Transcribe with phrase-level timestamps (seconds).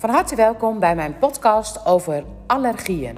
[0.00, 3.16] van harte welkom bij mijn podcast over allergieën.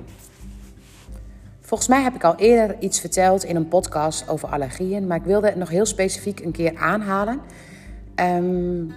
[1.60, 5.24] Volgens mij heb ik al eerder iets verteld in een podcast over allergieën, maar ik
[5.24, 7.40] wilde het nog heel specifiek een keer aanhalen.
[8.16, 8.94] Um,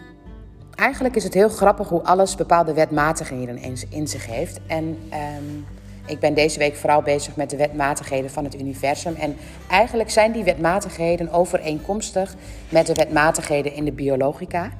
[0.75, 4.59] eigenlijk is het heel grappig hoe alles bepaalde wetmatigheden in zich heeft.
[4.67, 5.65] En um,
[6.05, 9.15] ik ben deze week vooral bezig met de wetmatigheden van het universum.
[9.15, 9.35] En
[9.69, 12.35] eigenlijk zijn die wetmatigheden overeenkomstig
[12.69, 14.71] met de wetmatigheden in de biologica.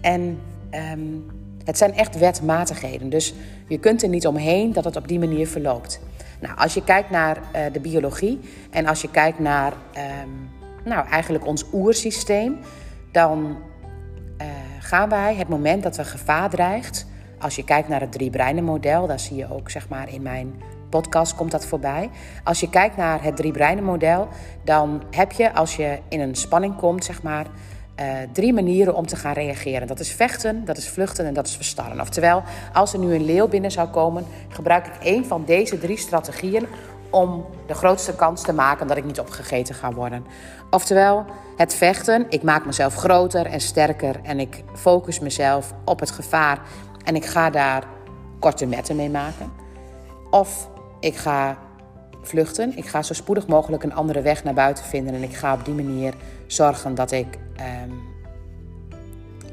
[0.00, 0.40] En
[0.92, 3.08] um, het zijn echt wetmatigheden.
[3.08, 3.34] Dus
[3.68, 6.00] je kunt er niet omheen dat het op die manier verloopt.
[6.40, 10.50] Nou, als je kijkt naar uh, de biologie en als je kijkt naar um,
[10.84, 12.58] nou, eigenlijk ons oersysteem,
[13.12, 13.58] dan
[14.40, 14.46] uh,
[14.78, 17.06] gaan wij het moment dat er gevaar dreigt.
[17.38, 20.22] Als je kijkt naar het drie breinen model, daar zie je ook zeg maar in
[20.22, 20.54] mijn
[20.90, 22.10] podcast komt dat voorbij.
[22.44, 24.28] Als je kijkt naar het drie breinen model,
[24.64, 27.46] dan heb je als je in een spanning komt, zeg maar,
[28.00, 29.86] uh, drie manieren om te gaan reageren.
[29.86, 32.00] Dat is vechten, dat is vluchten en dat is verstarren.
[32.00, 35.96] Oftewel, als er nu een leeuw binnen zou komen, gebruik ik één van deze drie
[35.96, 36.66] strategieën
[37.10, 40.26] om de grootste kans te maken dat ik niet opgegeten ga worden.
[40.70, 41.24] Oftewel,
[41.56, 46.60] het vechten, ik maak mezelf groter en sterker en ik focus mezelf op het gevaar
[47.04, 47.84] en ik ga daar
[48.38, 49.52] korte metten mee maken.
[50.30, 50.68] Of
[51.00, 51.58] ik ga
[52.22, 52.76] vluchten.
[52.76, 55.14] Ik ga zo spoedig mogelijk een andere weg naar buiten vinden.
[55.14, 56.14] En ik ga op die manier
[56.46, 57.26] zorgen dat ik
[57.86, 58.00] um,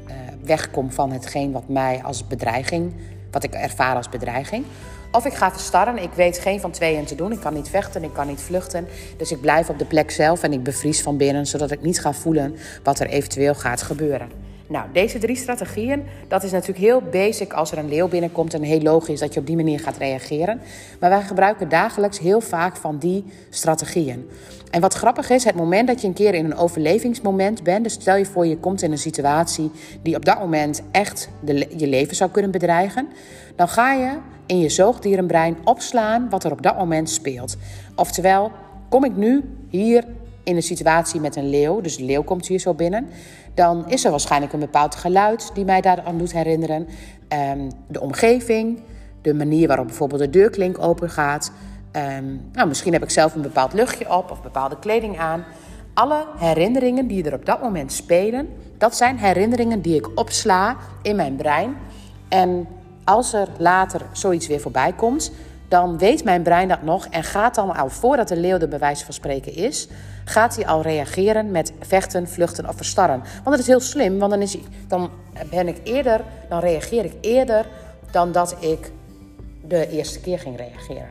[0.08, 2.94] uh, wegkom van hetgeen wat mij als bedreiging,
[3.30, 4.64] wat ik ervaar als bedreiging.
[5.12, 6.02] Of ik ga verstarren.
[6.02, 7.32] Ik weet geen van tweeën te doen.
[7.32, 8.86] Ik kan niet vechten, ik kan niet vluchten.
[9.16, 12.00] Dus ik blijf op de plek zelf en ik bevries van binnen, zodat ik niet
[12.00, 14.28] ga voelen wat er eventueel gaat gebeuren.
[14.70, 18.62] Nou, deze drie strategieën, dat is natuurlijk heel basic als er een leeuw binnenkomt en
[18.62, 20.60] heel logisch dat je op die manier gaat reageren.
[21.00, 24.28] Maar wij gebruiken dagelijks heel vaak van die strategieën.
[24.70, 27.92] En wat grappig is, het moment dat je een keer in een overlevingsmoment bent, dus
[27.92, 29.70] stel je voor je komt in een situatie
[30.02, 31.28] die op dat moment echt
[31.76, 33.08] je leven zou kunnen bedreigen,
[33.56, 37.56] dan ga je in je zoogdierenbrein opslaan wat er op dat moment speelt.
[37.94, 38.50] Oftewel,
[38.88, 40.04] kom ik nu hier
[40.42, 43.08] in een situatie met een leeuw, dus de leeuw komt hier zo binnen,
[43.54, 46.88] dan is er waarschijnlijk een bepaald geluid die mij daar aan doet herinneren.
[47.52, 48.80] Um, de omgeving,
[49.22, 51.52] de manier waarop bijvoorbeeld de deurklink open gaat.
[51.92, 55.44] Um, nou, misschien heb ik zelf een bepaald luchtje op of bepaalde kleding aan.
[55.94, 61.16] Alle herinneringen die er op dat moment spelen, dat zijn herinneringen die ik opsla in
[61.16, 61.76] mijn brein.
[62.28, 62.66] En
[63.04, 65.32] als er later zoiets weer voorbij komt,
[65.68, 69.02] dan weet mijn brein dat nog en gaat dan al voordat de leeuw de bewijs
[69.02, 69.88] van spreken is,
[70.24, 73.18] gaat hij al reageren met vechten, vluchten of verstarren.
[73.18, 74.56] Want dat is heel slim, want dan, is,
[74.88, 75.10] dan
[75.50, 77.66] ben ik eerder, dan reageer ik eerder
[78.10, 78.90] dan dat ik
[79.64, 81.08] de eerste keer ging reageren.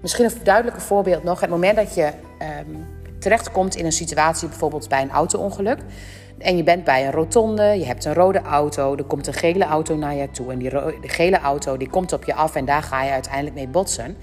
[0.00, 1.40] Misschien een duidelijker voorbeeld nog.
[1.40, 2.12] Het moment dat je
[2.66, 2.86] um,
[3.18, 5.78] terechtkomt in een situatie, bijvoorbeeld bij een auto-ongeluk.
[6.38, 9.64] En je bent bij een rotonde, je hebt een rode auto, er komt een gele
[9.64, 10.52] auto naar je toe.
[10.52, 10.70] En die
[11.00, 14.16] gele auto die komt op je af en daar ga je uiteindelijk mee botsen.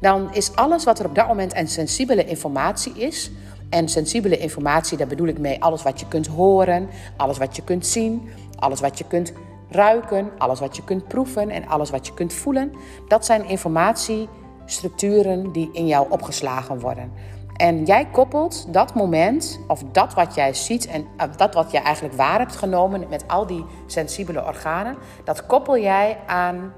[0.00, 3.30] Dan is alles wat er op dat moment een sensibele informatie is.
[3.72, 7.64] En sensibele informatie, daar bedoel ik mee alles wat je kunt horen, alles wat je
[7.64, 8.28] kunt zien,
[8.58, 9.32] alles wat je kunt
[9.68, 12.72] ruiken, alles wat je kunt proeven en alles wat je kunt voelen.
[13.08, 17.12] Dat zijn informatiestructuren die in jou opgeslagen worden.
[17.56, 21.06] En jij koppelt dat moment, of dat wat jij ziet en
[21.36, 26.18] dat wat je eigenlijk waar hebt genomen met al die sensibele organen, dat koppel jij
[26.26, 26.72] aan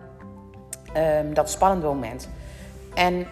[0.97, 2.28] um, dat spannende moment.
[2.94, 3.26] En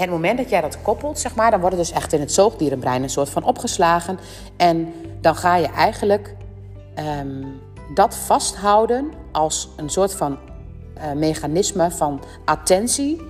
[0.00, 3.02] het moment dat jij dat koppelt, zeg maar, dan wordt dus echt in het zoogdierenbrein
[3.02, 4.18] een soort van opgeslagen.
[4.56, 6.34] En dan ga je eigenlijk
[7.20, 7.60] um,
[7.94, 10.38] dat vasthouden als een soort van
[10.96, 13.20] uh, mechanisme van attentie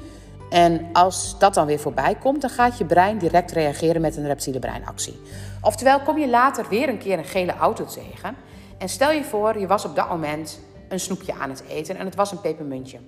[0.51, 4.27] en als dat dan weer voorbij komt, dan gaat je brein direct reageren met een
[4.27, 5.21] reptiele breinactie.
[5.61, 8.37] Oftewel, kom je later weer een keer een gele auto tegen.
[8.79, 12.05] En stel je voor, je was op dat moment een snoepje aan het eten en
[12.05, 12.99] het was een pepermuntje.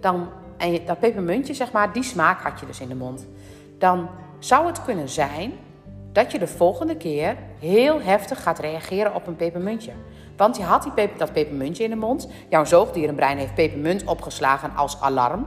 [0.00, 3.26] Dan, en dat pepermuntje, zeg maar, die smaak had je dus in de mond.
[3.78, 4.08] Dan
[4.38, 5.52] zou het kunnen zijn
[6.12, 9.92] dat je de volgende keer heel heftig gaat reageren op een pepermuntje.
[10.36, 12.28] Want je had die peper, dat pepermuntje in de mond.
[12.48, 15.46] Jouw zoogdierenbrein heeft pepermunt opgeslagen als alarm.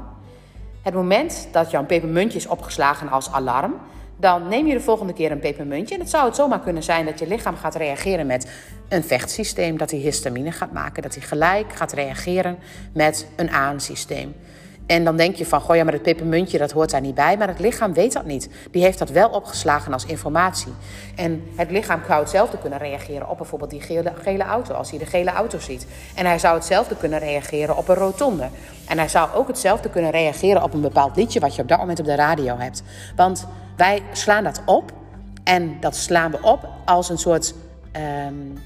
[0.82, 3.74] Het moment dat jouw pepermuntje is opgeslagen als alarm,
[4.18, 5.96] dan neem je de volgende keer een pepermuntje.
[5.96, 8.52] En het zou het zomaar kunnen zijn dat je lichaam gaat reageren met
[8.90, 12.58] een vechtsysteem, dat hij histamine gaat maken, dat hij gelijk gaat reageren
[12.94, 14.36] met een aansysteem.
[14.86, 17.38] En dan denk je van, goh ja, maar het pepermuntje dat hoort daar niet bij.
[17.38, 18.50] Maar het lichaam weet dat niet.
[18.72, 20.74] Die heeft dat wel opgeslagen als informatie.
[21.16, 24.74] En het lichaam zou hetzelfde kunnen reageren op bijvoorbeeld die gele, gele auto.
[24.74, 25.86] Als hij de gele auto ziet.
[26.16, 28.50] En hij zou hetzelfde kunnen reageren op een rotonde.
[28.88, 31.80] En hij zou ook hetzelfde kunnen reageren op een bepaald liedje wat je op dat
[31.80, 32.84] moment op de radio hebt.
[33.16, 34.92] Want wij slaan dat op.
[35.44, 37.54] En dat slaan we op als een soort...
[38.28, 38.58] Um,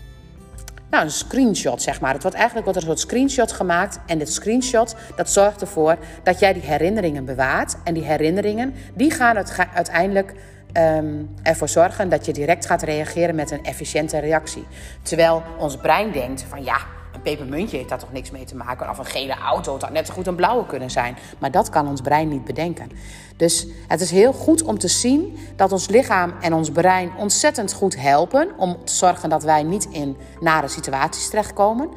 [0.96, 2.14] nou, een screenshot, zeg maar.
[2.14, 4.00] Het wordt eigenlijk wordt er een soort screenshot gemaakt.
[4.06, 7.76] En dit screenshot, dat zorgt ervoor dat jij die herinneringen bewaart.
[7.84, 9.36] En die herinneringen, die gaan
[9.74, 10.34] uiteindelijk
[10.74, 14.66] um, ervoor zorgen dat je direct gaat reageren met een efficiënte reactie.
[15.02, 16.78] Terwijl ons brein denkt van ja,
[17.26, 18.90] pepermuntje heeft daar toch niks mee te maken.
[18.90, 21.18] Of een gele auto, het had net zo goed een blauwe kunnen zijn.
[21.40, 22.92] Maar dat kan ons brein niet bedenken.
[23.38, 27.74] Dus het is heel goed om te zien dat ons lichaam en ons brein ontzettend
[27.74, 28.50] goed helpen.
[28.58, 31.90] Om te zorgen dat wij niet in nare situaties terechtkomen.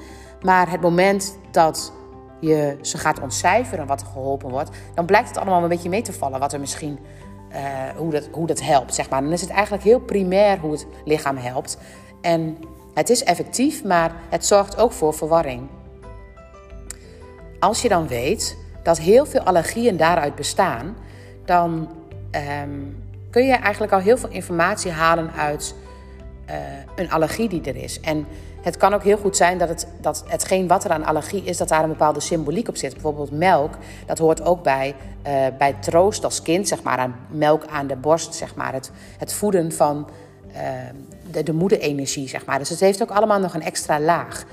[0.43, 1.93] Maar het moment dat
[2.41, 6.03] je ze gaat ontcijferen wat er geholpen wordt, dan blijkt het allemaal een beetje mee
[6.03, 6.99] te vallen wat er misschien
[7.53, 7.59] uh,
[7.97, 8.95] hoe, dat, hoe dat helpt.
[8.95, 9.23] Zeg maar.
[9.23, 11.79] Dan is het eigenlijk heel primair hoe het lichaam helpt.
[12.21, 12.59] En
[12.99, 15.69] het is effectief, maar het zorgt ook voor verwarring.
[17.59, 20.97] Als je dan weet dat heel veel allergieën daaruit bestaan,
[21.45, 21.89] dan
[22.63, 25.75] um, kun je eigenlijk al heel veel informatie halen uit
[26.51, 26.55] uh,
[26.97, 28.01] een allergie die er is.
[28.01, 28.27] En
[28.63, 31.57] het kan ook heel goed zijn dat, het, dat hetgeen wat er aan allergie is,
[31.57, 32.93] dat daar een bepaalde symboliek op zit.
[32.93, 33.75] Bijvoorbeeld melk,
[34.07, 34.95] dat hoort ook bij,
[35.27, 38.73] uh, bij troost als kind, zeg maar, aan melk aan de borst, zeg maar.
[38.73, 40.09] Het, het voeden van
[40.53, 40.57] uh,
[41.31, 42.59] de, de moederenergie, zeg maar.
[42.59, 44.45] Dus het heeft ook allemaal nog een extra laag.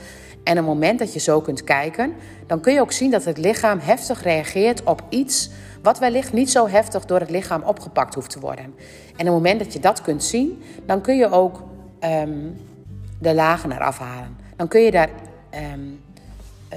[0.43, 2.13] En het moment dat je zo kunt kijken,
[2.47, 5.49] dan kun je ook zien dat het lichaam heftig reageert op iets
[5.81, 8.65] wat wellicht niet zo heftig door het lichaam opgepakt hoeft te worden.
[9.15, 11.63] En het moment dat je dat kunt zien, dan kun je ook
[11.99, 12.57] um,
[13.19, 14.37] de lagen eraf halen.
[14.55, 15.09] Dan kun je daar
[15.73, 16.01] um,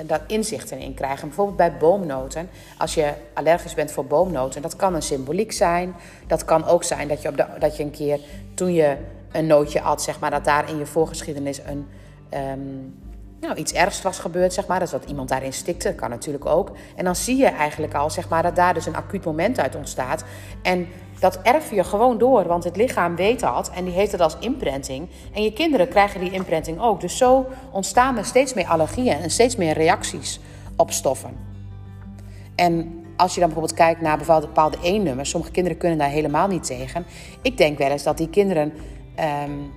[0.06, 1.26] dat inzichten in krijgen.
[1.26, 2.48] Bijvoorbeeld bij boomnoten.
[2.78, 5.94] Als je allergisch bent voor boomnoten, dat kan een symboliek zijn.
[6.26, 8.20] Dat kan ook zijn dat je, op dat je een keer
[8.54, 8.96] toen je
[9.32, 11.86] een nootje at, zeg maar, dat daar in je voorgeschiedenis een.
[12.52, 12.94] Um,
[13.40, 14.80] nou, iets ergs was gebeurd, zeg maar.
[14.80, 16.70] Dat dat iemand daarin stikte, dat kan natuurlijk ook.
[16.96, 19.76] En dan zie je eigenlijk al, zeg maar, dat daar dus een acuut moment uit
[19.76, 20.24] ontstaat.
[20.62, 20.86] En
[21.20, 24.36] dat erf je gewoon door, want het lichaam weet dat en die heeft het als
[24.40, 25.08] imprinting.
[25.34, 27.00] En je kinderen krijgen die imprinting ook.
[27.00, 30.40] Dus zo ontstaan er steeds meer allergieën en steeds meer reacties
[30.76, 31.36] op stoffen.
[32.54, 36.64] En als je dan bijvoorbeeld kijkt naar bepaalde E-nummers, sommige kinderen kunnen daar helemaal niet
[36.66, 37.06] tegen.
[37.42, 38.72] Ik denk wel eens dat die kinderen
[39.20, 39.72] um,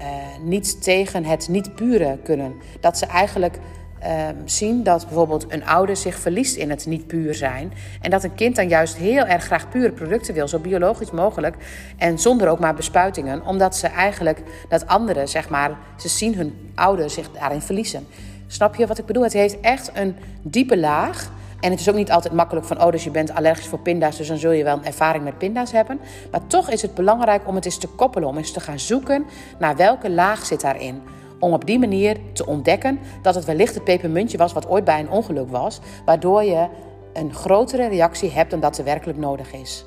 [0.00, 0.06] uh,
[0.42, 2.54] niet tegen het niet pure kunnen.
[2.80, 3.58] Dat ze eigenlijk
[4.02, 7.72] Ehm, zien dat bijvoorbeeld een ouder zich verliest in het niet puur zijn.
[8.00, 11.56] En dat een kind dan juist heel erg graag pure producten wil, zo biologisch mogelijk.
[11.96, 16.70] En zonder ook maar bespuitingen, omdat ze eigenlijk dat anderen, zeg maar, ze zien hun
[16.74, 18.06] ouder zich daarin verliezen.
[18.46, 19.22] Snap je wat ik bedoel?
[19.22, 21.30] Het heeft echt een diepe laag.
[21.62, 24.16] En het is ook niet altijd makkelijk van, oh, dus je bent allergisch voor pinda's,
[24.16, 26.00] dus dan zul je wel een ervaring met pinda's hebben.
[26.30, 29.24] Maar toch is het belangrijk om het eens te koppelen, om eens te gaan zoeken
[29.58, 31.02] naar welke laag zit daarin
[31.38, 35.00] om op die manier te ontdekken dat het wellicht het pepermuntje was wat ooit bij
[35.00, 36.68] een ongeluk was, waardoor je
[37.12, 39.84] een grotere reactie hebt dan dat er werkelijk nodig is.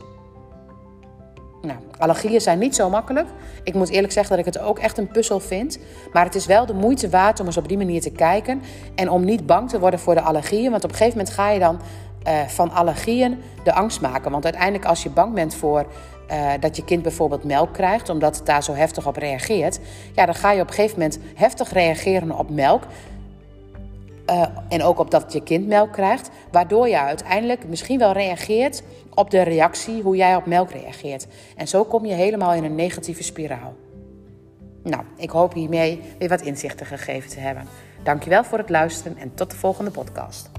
[1.66, 3.28] Nou, allergieën zijn niet zo makkelijk.
[3.64, 5.80] Ik moet eerlijk zeggen dat ik het ook echt een puzzel vind.
[6.14, 8.62] Maar het is wel de moeite waard om eens op die manier te kijken.
[8.96, 10.72] En om niet bang te worden voor de allergieën.
[10.72, 11.80] Want op een gegeven moment ga je dan
[12.28, 14.32] uh, van allergieën de angst maken.
[14.32, 15.86] Want uiteindelijk als je bang bent voor
[16.32, 19.80] uh, dat je kind bijvoorbeeld melk krijgt, omdat het daar zo heftig op reageert,
[20.14, 22.84] ja, dan ga je op een gegeven moment heftig reageren op melk.
[24.30, 28.84] Uh, en ook op dat je kind melk krijgt, waardoor je uiteindelijk misschien wel reageert
[29.14, 31.28] op de reactie hoe jij op melk reageert.
[31.56, 33.74] En zo kom je helemaal in een negatieve spiraal.
[34.84, 37.68] Nou, ik hoop hiermee weer wat inzichten gegeven te hebben.
[38.04, 40.50] Dankjewel voor het luisteren en tot de volgende podcast.